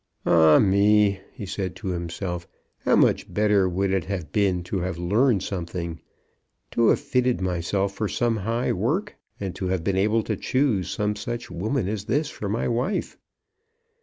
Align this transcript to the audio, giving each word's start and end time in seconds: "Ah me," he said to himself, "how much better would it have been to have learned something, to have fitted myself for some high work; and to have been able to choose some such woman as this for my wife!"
"Ah 0.25 0.57
me," 0.57 1.19
he 1.31 1.45
said 1.45 1.75
to 1.75 1.89
himself, 1.89 2.47
"how 2.79 2.95
much 2.95 3.31
better 3.31 3.69
would 3.69 3.91
it 3.91 4.05
have 4.05 4.31
been 4.31 4.63
to 4.63 4.79
have 4.79 4.97
learned 4.97 5.43
something, 5.43 5.99
to 6.71 6.87
have 6.87 6.99
fitted 6.99 7.39
myself 7.39 7.93
for 7.93 8.07
some 8.07 8.37
high 8.37 8.71
work; 8.73 9.15
and 9.39 9.53
to 9.53 9.67
have 9.67 9.83
been 9.83 9.97
able 9.97 10.23
to 10.23 10.35
choose 10.35 10.89
some 10.89 11.15
such 11.15 11.51
woman 11.51 11.87
as 11.87 12.05
this 12.05 12.31
for 12.31 12.49
my 12.49 12.67
wife!" 12.67 13.15